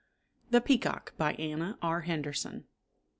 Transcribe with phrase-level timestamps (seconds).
[0.49, 1.13] ]THE PEACOCK.
[1.19, 2.01] ANNA R.
[2.01, 2.63] HENDERSON.